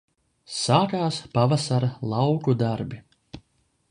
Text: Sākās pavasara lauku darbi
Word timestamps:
Sākās 0.59 1.19
pavasara 1.35 1.91
lauku 2.15 2.57
darbi 2.65 3.03